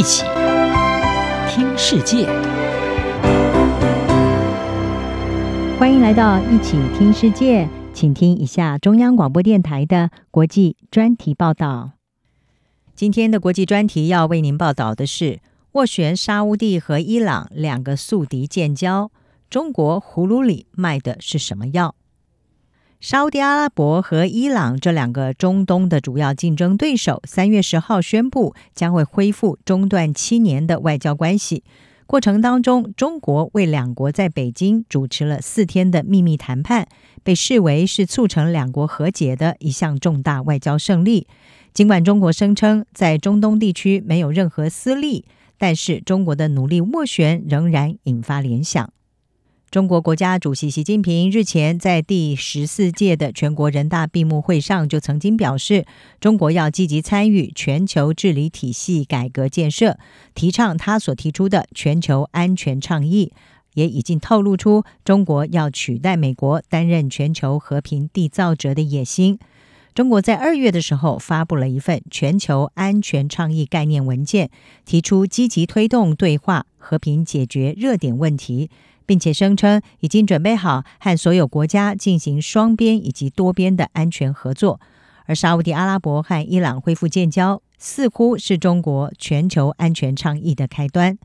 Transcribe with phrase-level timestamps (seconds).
[0.00, 0.24] 一起
[1.46, 2.24] 听世界，
[5.78, 11.90] 欢迎来到一起听世界，请听一下中央广播电台的国际专题报道。
[12.94, 15.40] 今天的国际专题要为您报道的是：
[15.72, 19.10] 斡旋沙乌地和伊朗两个宿敌建交，
[19.50, 21.94] 中国葫芦里卖的是什么药？
[23.00, 31.64] 沙乌地阿拉伯和伊朗这两个中东的主要竞争对手，三月十号宣布将会恢复中断七年的外交关系。
[32.06, 36.88] 过程当中，中国为两国在北京主持了四天的秘密谈判，
[37.22, 41.26] 被视为是促成两国和解的一项重大外交胜利。
[41.72, 45.24] 尽管中国声称在中东地区没有任何私利，
[45.56, 48.92] 但是中国的努力斡旋仍然引发联想。
[49.70, 55.86] 中国国家主席习近平日前在第十四届的全国人大闭幕会上就曾经表示，
[56.18, 59.96] 中国要积极参与全球治理体系改革建设，
[60.34, 63.32] 提倡他所提出的全球安全倡议，
[63.74, 69.38] 也已经透露出中国要取代美国担任全球和平缔造者的野心。
[69.94, 74.50] 中国在二月的时候发布了一份全球安全倡议概念文件，
[74.84, 78.68] 提出积极推动对话，和平解决热点问题。
[79.06, 84.80] 并且声称已经准备好和所有国家进行双边以及多边的安全合作，
[85.26, 91.18] 而沙乌地阿拉伯和伊朗恢复建交，似乎是中国全球安全倡议的开端。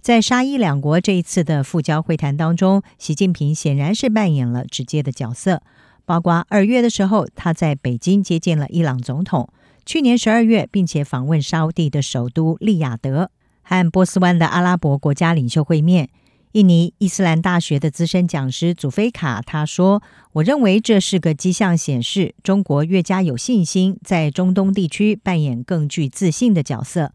[0.00, 5.62] 在沙伊两国这一次的复交会谈当中，习近平显然是扮演了直接的角色，
[6.06, 9.50] 包括二月的时候他在北京接见了伊朗总统，
[9.84, 13.30] 去年十二月并且访问沙乌地的首都利雅得，
[13.62, 16.08] 和波斯湾的阿拉伯国家领袖会面。
[16.52, 20.02] 印尼伊斯兰大学的资深讲师祖菲卡他说
[20.34, 27.12] ：“我认为这是个迹象，显示中国越加有信心在中东地区扮演更具自信的角色。”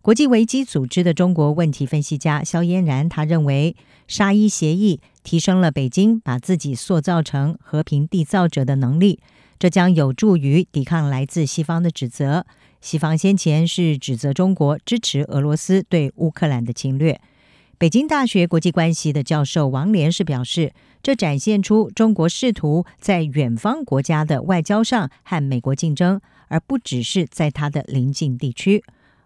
[0.00, 3.74] 国际危机组织的中国问题分析家萧嫣然他认为，
[4.06, 9.18] 沙伊协议提升了北京把自己塑造成和平缔造者的能力，
[9.58, 12.46] 这将有助于抵抗来自西方的指责。
[12.80, 17.20] 西方先前是指责中国支持俄罗斯对乌克兰的侵略。
[17.78, 20.72] 北京大学国际关系的教授王连是表示，
[21.02, 28.82] 这展现出中国试图在远方国家的外交上和美国竞争，而不只是在他的邻近地区。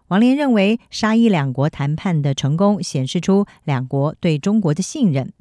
[0.09, 5.31] 王连认为，沙伊两国谈判的成功显示出两国对中国的信任。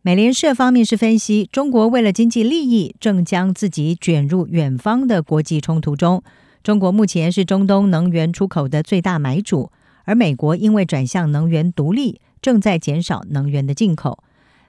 [0.00, 6.22] 美联社方面是分析，中国为了经济利益，正将自己卷入远方的国际冲突中。
[6.62, 9.70] 中国目前是中东能源出口的最大买主，
[10.04, 12.22] 而美国因为转向能源独立。
[12.40, 14.22] 正在减少能源的进口。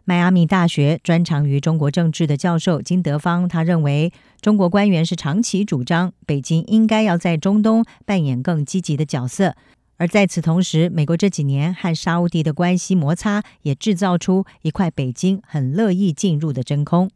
[0.05, 9.55] 迈阿密大学专长于中国政治的教授金德芳，他认为中国官员是长期主张北京应该要在中东扮演更积极的角色，
[9.97, 17.11] 而在此同时，美国这几年和沙乌地的关系摩擦也制造出一块北京很乐意进入的真空。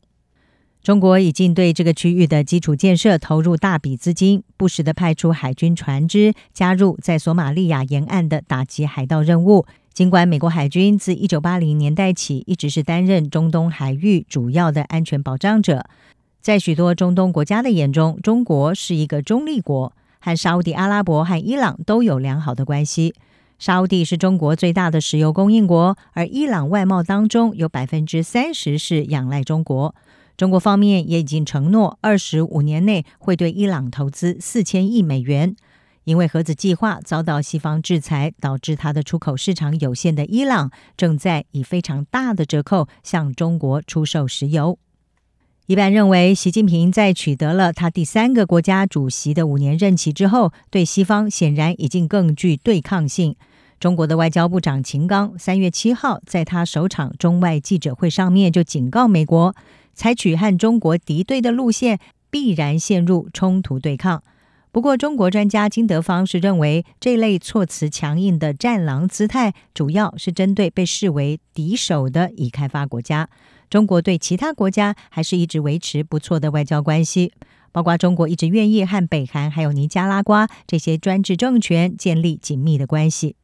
[0.84, 9.66] 中国已经对这个区域的基础建设投入大笔资金，不时地派出海军船只加入在索马利亚沿岸的打击海盗任务。
[9.94, 15.86] 尽管美国海军自一九八零年代起一直是担任中东海域主要的安全保障者，
[16.42, 23.14] 在许多中东国家的眼中，中国是一个中立国，和沙乌地阿拉伯和伊朗都有良好的关系。
[23.58, 29.96] 沙乌地是中国最大的石油供应国，而伊朗外贸当中有百分之三十是仰赖中国。
[30.36, 35.56] 中国方面也已经承诺，二十五年内会对伊朗投资四千亿美元。
[36.06, 44.78] 因为核子计划遭到西方制裁，导致它的出口市场有限的伊朗，正在以非常大的折扣向中国出售石油。
[45.68, 53.38] 一般认为，习近平在取得了他第三个国家主席的五年任期之后，对西方显然已经更具对抗性。
[53.80, 59.56] 中国的外交部长秦刚三月七号在他首场中外记者会上面就警告美国，
[59.94, 62.00] 采取和中国敌对的路线，
[62.30, 64.24] 必然陷入冲突对抗。
[64.72, 73.30] 不过，中国专家金德芳是认为，这类措辞强硬的战狼姿态，主要是针对被视为敌手的已开发国家。
[73.70, 77.32] 中国对其他国家还是一直维持不错的外交关系，
[77.72, 83.36] 包括中国一直愿意和北韩还有尼加拉瓜这些专制政权建立紧密的关系。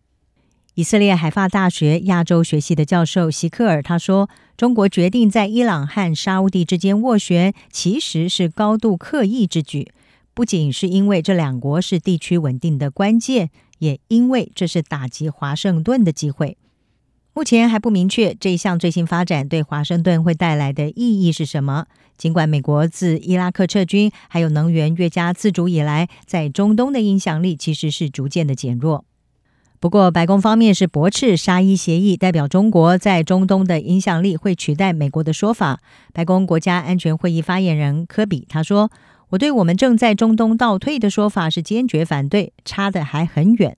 [0.80, 9.92] 以色列海法大学亚洲学系的教授席克尔他说：“中国决定在伊朗和沙乌地之间斡旋，其实是高度刻意之举。”
[10.34, 13.50] 不仅是因为这两国是地区稳定的关键，
[13.80, 16.56] 也因为这是打击华盛顿的机会。
[17.34, 21.88] 目前还不明确这一项最新发展对华盛顿会带来的意义是什么。
[22.18, 29.04] 尽管美国自伊拉克撤军，还有能源越加自主以来，在中东的影响力其实是逐渐的减弱。
[29.82, 35.80] 不过，白宫方面是驳斥沙伊协议代表中国在中东的影响力会取代美国的说法。
[36.12, 38.92] 白宫国家安全会议发言人科比他说
[39.32, 43.78] ：“我对我们正在中东倒退的说法是坚决反对，差的还很远。”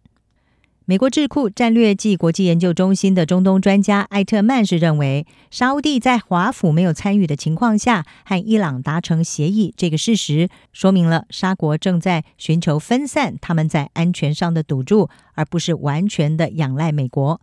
[0.91, 17.39] 美国智库战略暨国际研究中心的中东专家艾特曼是认为，沙乌地在华府没有参与的情况下和伊朗达成协议，这个事实说明了沙国正在寻求分散他们在安全上的赌注，而不是完全的仰赖美国。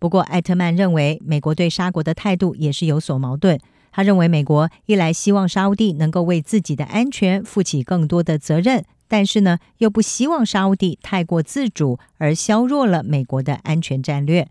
[0.00, 3.60] 不过，艾特曼认为，美国对沙国的态度也是有所矛盾。
[3.92, 8.84] 他认为，美国一来希望沙乌地能够为自己的安全负起更多的责任。
[9.08, 14.46] 但是呢，又不希望沙乌地太过自主，而削弱了美国的安全战略。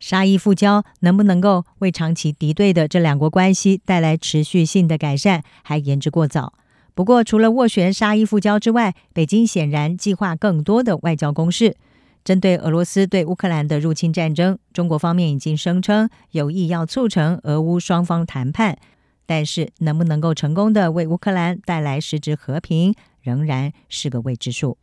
[0.00, 6.52] 沙伊复交能不能够为长期敌对的这两国关系带来持续性的改善，还言之过早。
[6.94, 11.76] 不过，除了斡旋沙伊复交之外，北京显然计划更多的外交攻势。
[12.22, 18.78] 针对俄罗斯对乌克兰的入侵战争，中国方面已经声称有意要促成俄乌双方谈判，
[19.26, 22.94] 但是能不能够成功的为乌克兰带来实质和平，
[23.24, 24.78] 仍然是个未知数。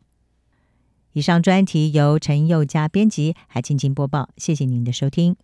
[1.14, 4.28] 以上专题由陈佑佳编辑，还请播报。
[4.36, 5.36] 谢谢您的收听。